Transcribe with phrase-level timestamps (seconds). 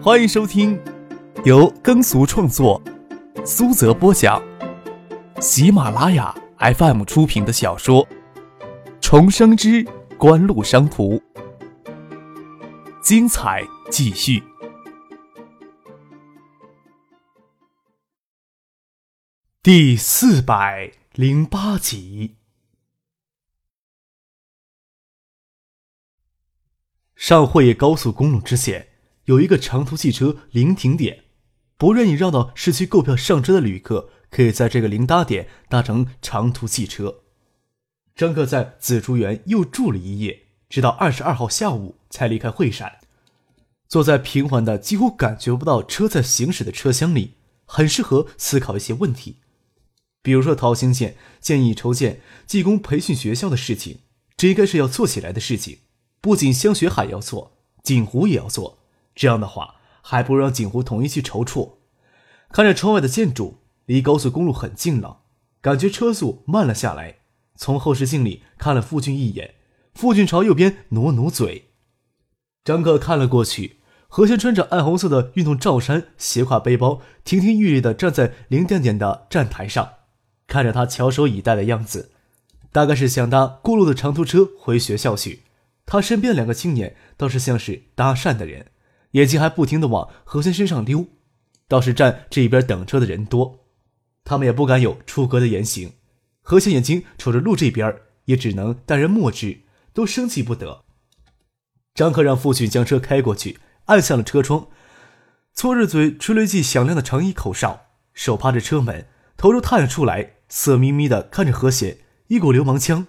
[0.00, 0.80] 欢迎收听
[1.44, 2.80] 由耕俗创作、
[3.44, 4.40] 苏泽播讲、
[5.40, 8.06] 喜马拉雅 FM 出品的小说
[9.00, 9.84] 《重生之
[10.16, 11.16] 官路商途》，
[13.02, 14.40] 精彩继续，
[19.64, 22.36] 第四百零八集。
[27.16, 28.87] 上会业高速公路之前，
[29.28, 31.24] 有一个长途汽车临停点，
[31.76, 37.20] 不愿意绕到市区购票上车的旅客，可以在这个临搭点搭乘长途汽车。
[38.14, 43.00] 张克在紫竹园又住了一夜，直到二十二号下午才离开惠山。
[43.86, 47.34] 坐在平缓的、几乎感觉不到车在行驶的车厢里，
[47.66, 49.36] 很适合思考一些问题，
[50.22, 53.98] 比如说陶兴建建议筹建技工培训学校的事情，
[54.38, 55.80] 这应该是要做起来的事情。
[56.22, 58.77] 不仅香雪海要做，锦湖也要做。
[59.18, 61.80] 这样的话，还不如让锦湖统一去筹措。
[62.52, 65.22] 看着窗外的建筑，离高速公路很近了，
[65.60, 67.16] 感觉车速慢了下来。
[67.56, 69.56] 从后视镜里看了傅俊一眼，
[69.92, 71.72] 傅俊朝右边努努嘴。
[72.62, 79.94] 张克看了过去，何贤穿着暗红色的运动罩衫，斜挎背包，亭亭玉立地站在零点点的站台上，
[80.46, 82.12] 看着他翘首以待的样子，
[82.70, 85.42] 大概是想搭过路的长途车回学校去。
[85.84, 88.66] 他身边两个青年倒是像是搭讪的人，
[89.12, 91.06] 眼睛还不停地往何贤身上溜，
[91.66, 93.66] 倒是站这边等车的人多，
[94.24, 95.92] 他们也不敢有出格的言行。
[96.42, 99.60] 何贤眼睛瞅着路这边，也只能淡然默之，
[99.92, 100.84] 都生气不得。
[101.94, 104.68] 张克让父亲将车开过去，按下了车窗，
[105.52, 109.06] 搓着嘴吹了一记响亮的长衣口哨，手趴着车门，
[109.36, 113.06] 头都探了出来，色眯眯的看着何贤，一股流氓腔。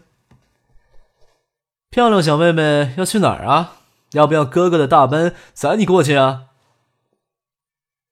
[1.89, 3.78] 漂亮小妹妹要去哪儿啊？
[4.11, 6.47] 要不要哥哥的大奔载你过去啊？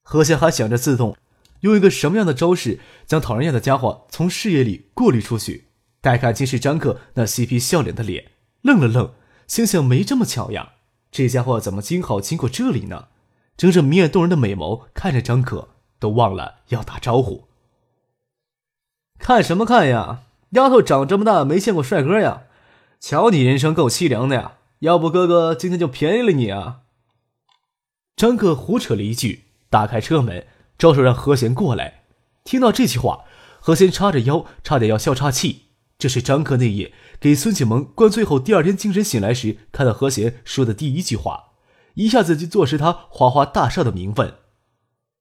[0.04, 1.18] 何仙还想着自动
[1.62, 5.66] 用一个什么样的招式将讨人厌的家伙从视野里过滤出去。
[6.00, 8.32] 待看见是张克那嬉皮笑脸的脸，
[8.62, 9.14] 愣了愣，
[9.48, 10.74] 心想没这么巧呀，
[11.12, 13.08] 这家伙怎么今好经过这里呢？
[13.58, 15.70] 睁着明艳动人的美眸看着张克，
[16.00, 17.48] 都忘了要打招呼。
[19.20, 20.22] 看什么看呀？
[20.52, 22.44] 丫头长这么大没见过帅哥呀？
[23.00, 24.57] 瞧你人生够凄凉的呀！
[24.80, 26.82] 要不哥哥今天就便宜了你啊！
[28.16, 30.46] 张克胡扯了一句，打开车门，
[30.78, 32.04] 招手让何贤过来。
[32.44, 33.26] 听到这句话，
[33.60, 35.64] 何贤叉着腰，差点要笑岔气。
[35.98, 41.54] 这是张克那夜给孙启蒙灌醉后，第二天清晨醒来时看到何贤说的第一句话，
[41.96, 44.36] 一下子就坐实他花花大少的名分。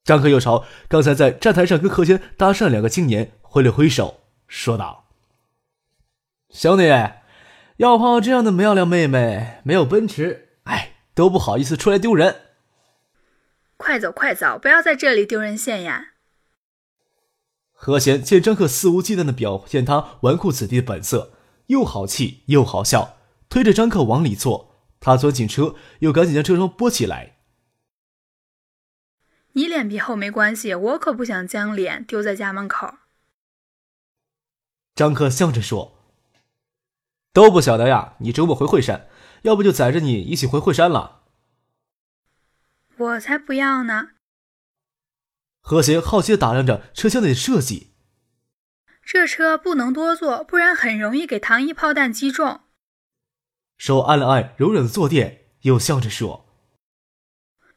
[0.05, 5.07] 张克又朝刚才在站台上跟何贤搭讪两个青年挥了挥手，说道
[6.53, 6.85] ：“兄弟。”
[7.77, 12.43] 要碰到这样的漂亮妹妹，没有奔驰，哎，都不好意思出来丢人。
[13.77, 16.09] 快走快走，不要在这里丢人现眼。
[17.73, 21.35] 何贤见张克肆无忌惮的表现他纨绔子弟的本色，
[21.67, 23.19] 又好气又好笑，
[23.51, 24.75] 推着张克往里坐。
[24.99, 27.37] 他钻进车，又赶紧将车窗拨起来。
[29.53, 32.95] 你脸皮厚没关系，我可不想将脸丢在家门口。
[34.95, 35.96] 张克笑着说。
[37.37, 38.15] 都不晓得呀！
[38.21, 39.11] 你周末回惠山，
[39.43, 41.25] 要不就载着你一起回惠山了。
[42.97, 44.13] 我才不要呢！
[45.61, 47.93] 何贤好奇的打量着车厢内的设计。
[49.03, 52.63] 这车不能多坐，不然很容易给糖衣炮弹击中。
[53.77, 56.47] 手按了按柔软的坐垫，又笑着说：“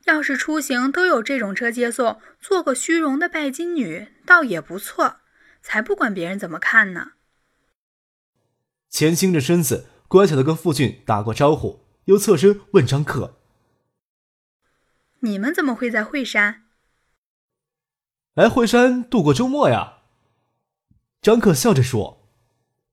[0.07, 5.17] 要是出行都有这种车接送，做个虚荣的拜金女倒也不错，
[5.61, 7.11] 才不管别人怎么看呢。”
[8.89, 13.35] 前倾着身子，乖巧的跟傅俊打过招呼，又侧身问张克
[15.21, 16.63] ：“你们怎么会在惠山
[18.33, 19.99] ？”“来惠山度过周末呀。”
[21.21, 22.27] 张克笑着说。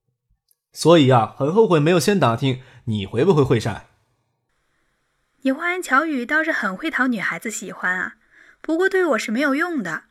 [0.71, 3.87] “所以呀，很后悔没有先打听你回不回惠山。
[5.41, 8.17] ”“你花言巧语倒是很会讨女孩子喜欢啊，
[8.61, 10.03] 不过对我是没有用的。”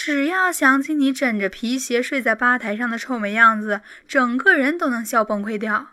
[0.00, 5.88] 只要想起你枕着皮鞋睡在吧台上的臭美样子，整个人都能笑崩溃掉。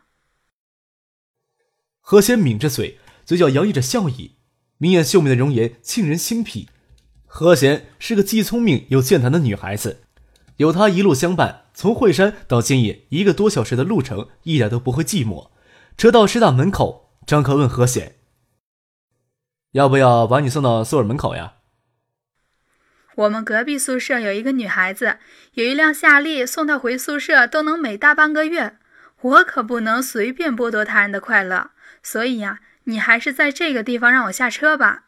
[2.02, 4.36] 何贤抿着嘴，嘴角洋溢着笑意，
[4.78, 6.70] 明艳秀美的容颜沁人心脾。
[7.26, 10.04] 何贤是个既聪明又健谈的女孩子，
[10.58, 15.50] 有她一路相伴，从惠山到建业一个多小时的路程，一点都不会寂寞。
[15.98, 18.18] 车到师大门口，张克问何贤
[19.74, 21.54] ：“要不要把你送到宿舍门口呀？”
[23.16, 25.18] 我们隔壁宿舍有一个女孩子，
[25.54, 28.78] 有一辆夏利，送她回宿舍都能美大半个月。
[29.22, 31.72] 我可不能随便剥夺他人的快乐，
[32.04, 35.06] 所以呀，你还是在这个地方让我下车吧。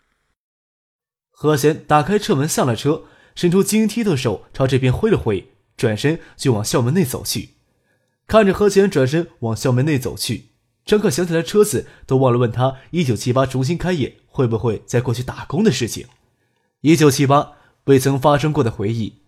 [1.30, 3.04] 何贤打开车门下了车，
[3.36, 7.50] 伸出晶莹剔透的手朝这边挥了挥，转身就往校门内走去。
[8.25, 10.48] 看着何贤转身往校门内走去，
[10.86, 16.07] 张克想起来车子，都忘了问他一九七八重新开业会不会再过去打工的事情。
[16.81, 17.56] 一九七八
[17.88, 19.22] 未曾发生过的回忆，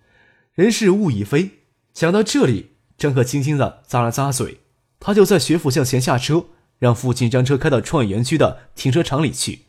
[0.53, 1.51] 人事物已非。
[1.93, 4.59] 想到这里，张克轻轻的咂了咂嘴，
[4.99, 6.45] 他就在学府巷前下车，
[6.77, 9.59] 让父亲将车开到创业园区的停车场里去。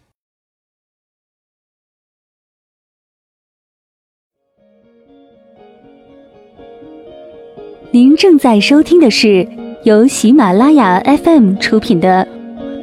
[7.92, 9.48] 您正在收听的是
[9.84, 12.26] 由喜马拉雅 FM 出品的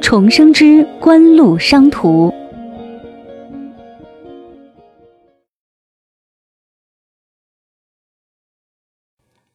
[0.00, 2.28] 重生之官路商途》。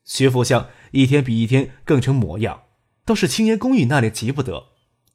[0.05, 2.63] 学府巷一天比一天更成模样，
[3.05, 4.65] 倒是青年公寓那里急不得。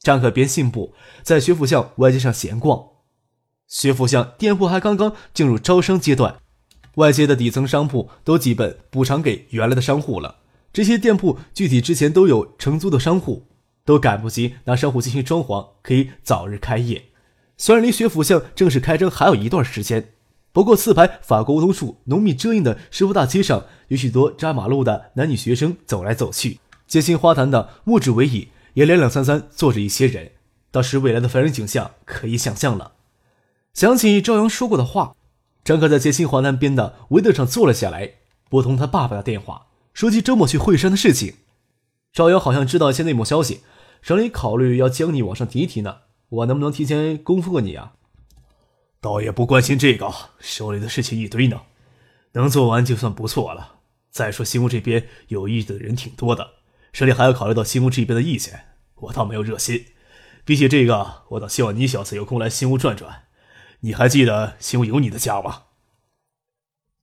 [0.01, 2.89] 张可边信步在学府巷外街上闲逛。
[3.67, 6.39] 学府巷店铺还刚刚进入招商阶段。
[6.95, 10.39] 外街的底层商铺都基本补偿给原来的商户了，
[10.73, 13.47] 这些店铺具体之前都有承租的商户，
[13.85, 17.05] 都赶不及拿商户进行装潢，可以早日开业。
[17.57, 20.15] 虽然离学府巷正式开张还有一段时间，
[20.53, 30.33] 不过四排法国梧桐树浓密遮荫的师傅大街上，有许多扎马路的男女学生走来走去，街心花坛的木质围椅也两两三三坐着一些人，
[30.71, 32.93] 倒是未来的繁荣景象可以想象了。
[33.75, 35.15] 想起朝阳说过的话。
[35.65, 38.13] 张克在街心华南边的围凳上坐了下来，
[38.49, 41.35] 拨通他爸爸的电话，说起周末去惠山的事情。
[42.11, 43.61] 赵阳好像知道一些内幕消息，
[44.01, 45.99] 省里考虑要将你往上提一提呢。
[46.31, 47.93] 我能不能提前恭贺你啊？
[49.01, 51.61] 倒也不关心这个，手里的事情一堆呢，
[52.33, 53.78] 能做完就算不错了。
[54.11, 56.55] 再说新屋这边有意的人挺多的，
[56.93, 58.65] 省里还要考虑到新屋这边的意见，
[58.97, 59.87] 我倒没有热心。
[60.45, 63.25] 比起这个，我倒希望你小子有空来新屋转转。
[63.81, 65.65] 你还记得新屋有你的家吗？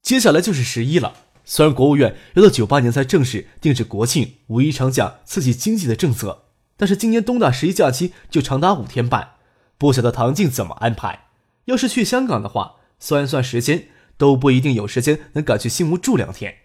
[0.02, 1.16] 接下来就是十一了。
[1.46, 9.36] 虽然国务院要到九八年才正式定制国庆、五一长假刺激经济的政策，但是今年东大十一假期就长达五天半，
[9.78, 11.28] 不晓得唐静怎么安排。
[11.66, 16.56] 要是去香港的话，算一算时间，都不一定有时间能赶去新屋住两天。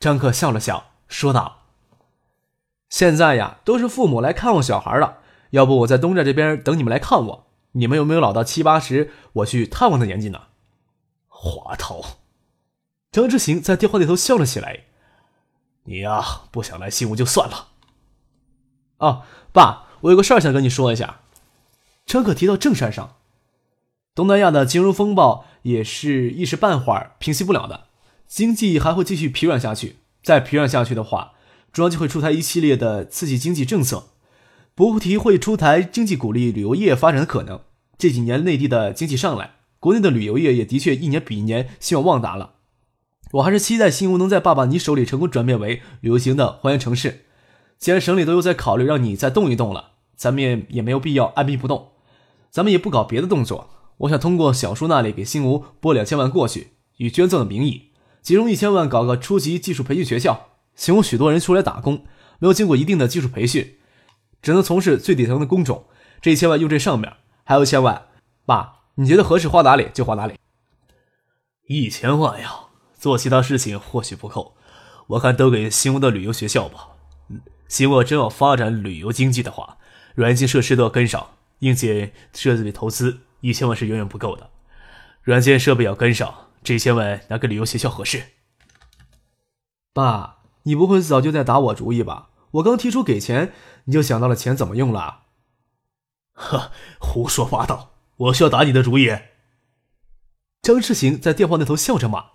[0.00, 1.64] 张克笑了笑，说道
[2.88, 5.18] ：“现在呀，都是父母来看望小孩了，
[5.50, 10.48] 要不我在东寨这边等你们来看我。”你们有没有老到七八十我去探望的年纪呢？
[11.28, 12.04] 滑头，
[13.12, 14.86] 张之行在电话那头笑了起来。
[15.84, 17.68] 你呀，不想来新屋就算了。
[18.96, 19.22] 哦，
[19.52, 21.20] 爸，我有个事儿想跟你说一下。
[22.04, 23.18] 张可提到正山上，
[24.16, 27.86] 东南亚的金融风暴也是一时半会儿平息不了的，
[28.30, 29.96] 经济还会继续疲软下去。
[30.22, 31.32] 再疲软下去的话，
[31.72, 34.04] 中央就会出台一系列的刺激经济政策。
[34.76, 37.60] 不提会出台经济鼓励旅游业发展的可能。
[37.98, 42.54] 这几年内地的经济上来，国内的旅游业也的确一年比一年兴旺旺达了。
[43.32, 47.24] 我还是期待新吴能在爸爸你手里成功转变为旅游型的花园城市。
[47.78, 51.88] 既然省里都有在考虑让你再动一动了，咱们也也没有必要按兵不动。
[52.50, 53.70] 咱们也不搞别的动作。
[53.98, 56.68] 我想通过小叔那里给新吴拨两千万过去，
[56.98, 57.89] 以捐赠的名义，
[58.22, 60.48] 集中一千万搞个初级技术培训学校。
[60.74, 62.04] 新屋许多人出来打工，
[62.38, 63.76] 没有经过一定的技术培训。
[64.40, 65.84] 只能从事最底层的工种，
[66.22, 67.12] 这一千万用这上面，
[67.44, 68.06] 还有一千万，
[68.46, 70.34] 爸，你觉得合适花哪里就花哪里。
[71.66, 74.54] 一千万呀，做其他事情或许不够，
[75.08, 76.88] 我看都给新屋的旅游学校吧。
[77.28, 79.76] 嗯，新屋真要发展旅游经济的话，
[80.14, 84.48] 软件设施都要跟上，硬件设备投资一千万是远远不够的，
[85.22, 88.32] 软件设备要跟上，这些问哪个旅游学校合适。
[89.92, 92.30] 爸，你不会早就在打我主意吧？
[92.52, 93.52] 我刚提出给钱，
[93.84, 95.22] 你就想到了钱怎么用了？
[96.32, 97.92] 呵，胡说八道！
[98.16, 99.10] 我需要打你的主意。
[100.62, 102.32] 张世行在电话那头笑着骂：“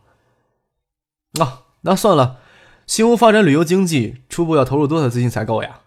[1.39, 2.41] 啊，那算了，
[2.87, 5.81] 新屋发展旅游经济，初步要投入多少资金才够呀？”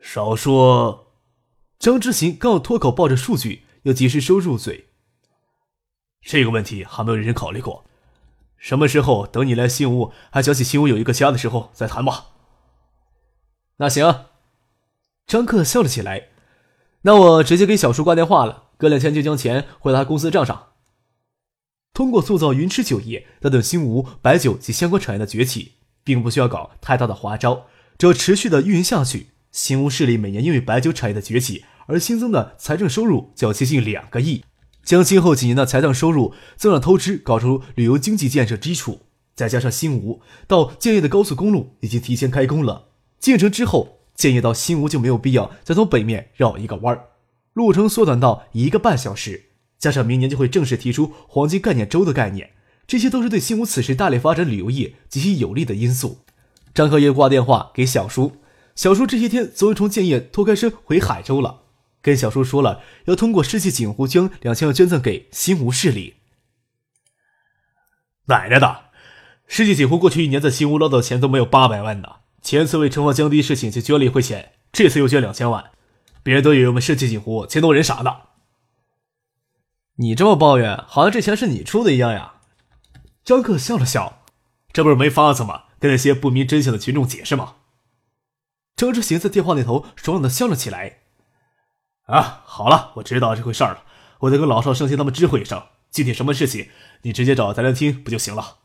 [0.00, 1.06] 少说。
[1.78, 4.88] 张之行刚要脱口报着数据，又及时收入嘴。
[6.22, 7.84] 这个问题还没有认真考虑过。
[8.56, 12.26] 什么时候等你来新屋，还想起新屋有一个家的时候再谈吧。
[13.76, 14.26] 那行，
[15.26, 16.28] 张克笑了起来。
[17.02, 20.70] 那我直接给小叔挂电话了，隔两天就将钱汇到他公司账上。
[21.94, 34.44] 通过塑造云池酒业，带动新吴白酒及相关产业的崛起，并不需要搞太大的花招，只要持续的运营下去，新吴势力每年因为白酒产业的崛起而新增的财政收入就要接近两个亿，
[34.88, 39.02] 将今后几年的财政收入增长透支，搞出旅游经济建设基础。
[39.34, 42.86] 再加上新吴到建业的高速公路已经提前开工了。
[43.20, 47.04] 建成之后，建业到新吴就没有必要再从北面绕一个弯儿，
[47.52, 49.50] 路程缩短到一个半小时。
[49.78, 52.52] 加上明年就会正式提出黄金概念周的概念，
[52.86, 56.20] 这些都是对新吴此时大力发展旅游业极其有利的因素。
[56.72, 58.36] 张克业挂电话给小叔，
[58.74, 61.64] 小叔这些天总有从建业脱开身回海州了，
[62.00, 66.14] 跟小叔说了要通过世纪锦湖将两千万捐赠给新吴市里。
[68.26, 68.90] 奶奶的，
[69.46, 75.70] 世纪锦湖过去一年在新吴捞到的钱都没有八百万呢，前次为惩罚降低事情就捐了一回钱，这次又捐两千万，
[76.22, 78.16] 别人都以为我们世纪锦湖钱多人傻呢。
[79.96, 82.34] 你这么抱怨，好像这钱是你出的一样呀。
[83.24, 84.22] 张克笑了笑，
[84.72, 85.64] 这不是没法子吗？
[85.80, 87.56] 跟那些不明真相的群众解释吗？
[88.76, 90.98] 张志行在电话那头爽朗的笑了起来。
[92.08, 93.84] 啊，好了，我知道这回事了，
[94.20, 95.62] 我得跟老少、圣贤他们知会一声。
[95.90, 96.68] 具体什么事情，
[97.02, 98.58] 你直接找翟丹青不就行了？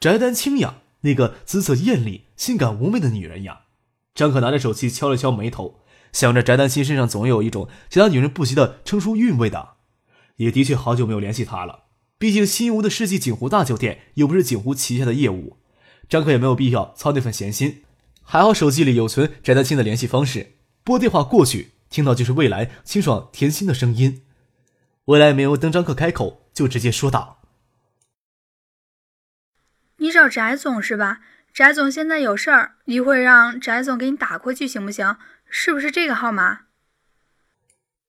[0.00, 3.62] 翟丹青呀，那个姿色艳丽、性感妩媚的女人呀。
[4.14, 5.80] 张可拿着手机敲了敲眉头，
[6.12, 9.74] 想着翟丹青身上总有一种其他女人不及的成熟韵味的。
[10.36, 11.84] 也的确好久没有联系她了，
[12.18, 15.58] 毕竟新吴的世纪锦湖大酒店又不是锦湖旗下的业务。
[16.08, 17.84] 张可也没有必要操那份闲心，
[18.22, 24.24] 还好手机里有存翟丹青的联系方式，拨电话过去，听到就是未来清爽甜心的声音。
[25.06, 27.40] 未来没有等张克开口，就直接说道
[29.96, 31.20] ：“你找翟总是吧？
[31.52, 35.16] 翟总现在有事儿，一会儿让翟总给你打过去，行不行？
[35.48, 36.66] 是不是这个号码？”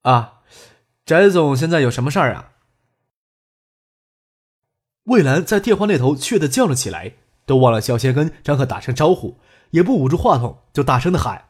[0.04, 0.42] 啊，
[1.06, 2.52] 翟总现在有什么事儿啊？
[5.04, 7.14] 魏兰在电话那头怯的叫了起来。
[7.46, 9.40] 都忘了，小先跟张克打声招呼，
[9.72, 11.49] 也不捂住话筒，就大声的喊：“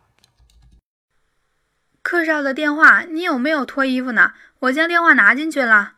[2.10, 4.34] 客少的电话，你有没有脱衣服呢？
[4.62, 5.98] 我将电话拿进去了。”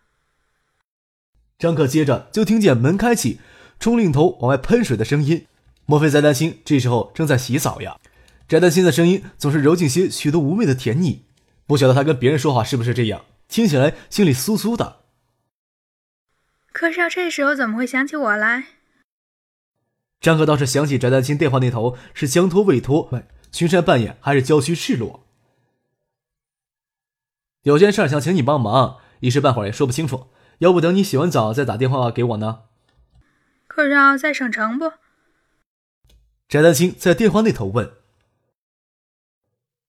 [1.58, 3.40] 张克接着就听见门开启，
[3.80, 5.48] 冲淋头往外喷水的声音。
[5.86, 7.98] 莫非翟丹青这时候正在洗澡呀？
[8.50, 11.24] 翟丹青的声音总是柔静些许多妩媚的甜腻，
[11.66, 15.04] 不晓得他跟别人说话是不是这样，听起来心里酥酥的。
[16.74, 18.66] 客少这时候怎么会想起我来？
[20.20, 23.10] 张克倒是想起翟丹青电话那头是将托未托，
[23.54, 25.26] 巡山扮演还是郊区赤裸。
[27.64, 30.28] 有件事想请你帮忙，一时半会儿也说不清楚，
[30.60, 32.64] 要不等你洗完澡再打电话给我呢？
[33.68, 34.94] 客少在省城不？
[36.50, 37.94] 翟丹青在电话那头问。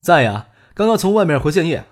[0.00, 1.86] 在呀，刚刚从外面回建业。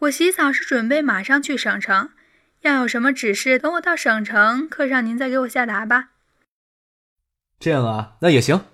[0.00, 2.10] 我洗澡是准备马上去省城，
[2.62, 6.10] 要有什么指示，等我到省城，课上您再给我下达吧。
[7.58, 8.64] 这样啊，那也行。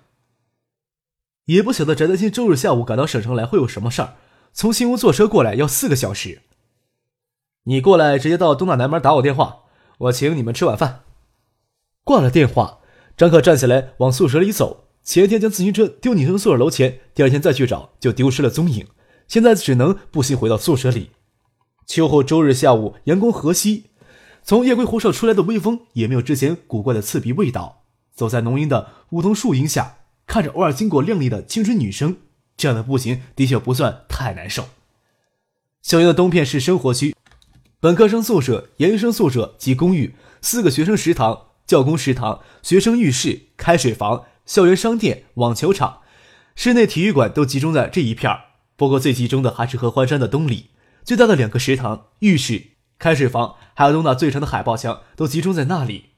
[1.45, 4.15] 也不晓得翟丹青周日下午赶到省城来会有什么事儿，
[4.53, 6.41] 从新屋坐车过来要四个小时。
[7.63, 9.63] 你过来直接到东大南门打我电话，
[9.97, 11.03] 我请你们吃晚饭。
[12.03, 12.79] 挂了电话，
[13.17, 14.85] 张可站起来往宿舍里走。
[15.03, 18.87] 前天将自行车丢女生宿舍楼前，第二天再去找就丢失了踪影，
[19.27, 21.11] 现在只能步行回到宿舍里。
[21.85, 23.83] 秋后周日下午，阳光和煦，
[24.43, 27.83] 从夜归湖上出来的微风也没有之前古怪的刺鼻味道。
[28.13, 32.17] 走在浓荫的梧桐树荫下，看着偶尔经过靓丽的青春女生，
[32.57, 34.67] 这样的步行的确不算太难受。
[35.81, 37.15] 校园的东片是生活区，
[37.79, 46.01] 本科生宿舍、研究生宿舍及公寓，四个学生食堂、教工食堂、学生浴室、开水房、校园商店、网球场、
[46.55, 48.41] 室内体育馆都集中在这一片儿。
[48.75, 50.71] 不过最集中的还是合欢山的东里，
[51.03, 56.09] 最大的两个食堂、浴室、开水房，还有东大最长的海报墙，都集中在那里。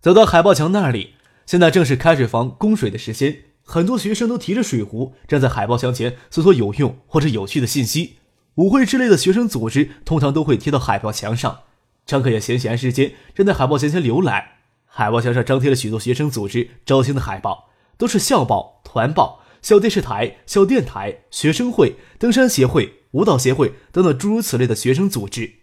[0.00, 8.18] 走到海报墙那里，现在正是开水房供水的时间，很多学生都提着水壶站在海报墙前搜索有用或者有趣的信息。
[8.54, 11.58] 舞会之类的学生组织通常都会贴到海报墙上。
[12.06, 14.44] 张可也闲闲时间站在海报墙前浏览，
[14.86, 17.68] 海报墙上张贴了许多学生组织招新的海报，
[17.98, 25.54] 都是校报、团报、校电视台、校电台、学生会、登山协会、舞蹈协会等等诸如此类的学生组织。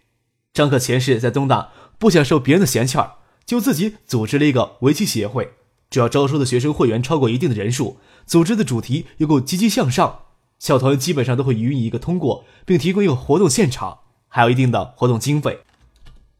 [0.52, 3.14] 张可前世在东大，不想受别人的嫌弃儿。
[3.46, 5.54] 就自己组织了一个围棋协会，
[5.94, 10.22] 只要招收的学生会员超过一定的人数，组织的主题又够积极向上，
[10.58, 15.60] 校团基本上都会予以一个通过，并提供一个活动现场，还有一定的活动经费。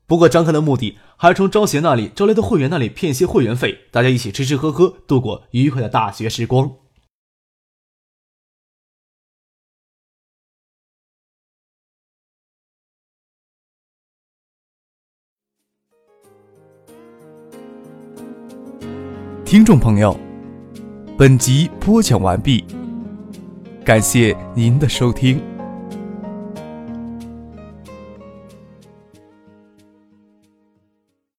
[0.08, 6.72] 不过张克的目的还是从招协那里招来的会员那里骗些会员费，大家一起吃吃喝喝，度过愉快的大学时光。
[19.54, 20.18] 听众朋友，
[21.16, 22.64] 本集播讲完毕，
[23.84, 25.40] 感谢您的收听。